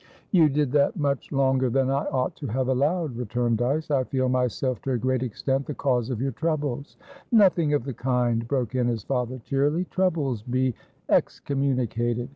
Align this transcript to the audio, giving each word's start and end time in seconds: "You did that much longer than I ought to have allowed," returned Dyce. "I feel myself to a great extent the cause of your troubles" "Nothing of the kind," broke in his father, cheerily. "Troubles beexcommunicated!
"You 0.31 0.49
did 0.49 0.71
that 0.71 0.97
much 0.97 1.31
longer 1.31 1.69
than 1.69 1.91
I 1.91 2.05
ought 2.05 2.35
to 2.37 2.47
have 2.47 2.69
allowed," 2.69 3.15
returned 3.15 3.59
Dyce. 3.59 3.91
"I 3.91 4.03
feel 4.05 4.29
myself 4.29 4.81
to 4.81 4.93
a 4.93 4.97
great 4.97 5.21
extent 5.21 5.67
the 5.67 5.75
cause 5.75 6.09
of 6.09 6.19
your 6.19 6.31
troubles" 6.31 6.97
"Nothing 7.31 7.75
of 7.75 7.83
the 7.83 7.93
kind," 7.93 8.47
broke 8.47 8.73
in 8.73 8.87
his 8.87 9.03
father, 9.03 9.37
cheerily. 9.45 9.85
"Troubles 9.91 10.41
beexcommunicated! 10.41 12.29